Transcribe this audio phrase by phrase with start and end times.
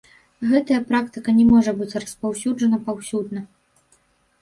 [0.51, 3.49] Гэтая практыка не можа быць распаўсюджаная паўсюдна.